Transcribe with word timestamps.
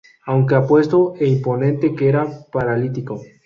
Aunque 0.25 0.55
apuesto 0.55 1.13
e 1.19 1.27
imponente 1.27 1.93
que 1.93 2.09
era 2.09 2.25
paralítico. 2.51 3.21